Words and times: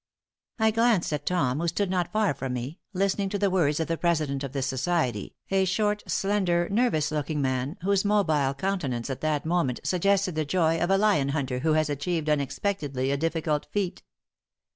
I 0.57 0.71
glanced 0.71 1.13
at 1.13 1.27
Tom, 1.27 1.59
who 1.59 1.67
stood 1.67 1.91
not 1.91 2.11
far 2.11 2.33
from 2.33 2.53
me, 2.53 2.79
listening 2.91 3.29
to 3.29 3.37
the 3.37 3.51
words 3.51 3.79
of 3.79 3.85
the 3.87 3.99
president 3.99 4.43
of 4.43 4.51
the 4.51 4.63
society, 4.63 5.35
a 5.51 5.63
short, 5.63 6.01
slender, 6.07 6.67
nervous 6.71 7.11
looking 7.11 7.39
man, 7.39 7.77
whose 7.83 8.03
mobile 8.03 8.55
countenance 8.55 9.11
at 9.11 9.21
that 9.21 9.45
moment 9.45 9.79
suggested 9.83 10.33
the 10.33 10.43
joy 10.43 10.79
of 10.79 10.89
a 10.89 10.97
lion 10.97 11.29
hunter 11.29 11.59
who 11.59 11.73
has 11.73 11.87
achieved 11.87 12.31
unexpectedly 12.31 13.11
a 13.11 13.15
difficult 13.17 13.67
feat. 13.69 14.01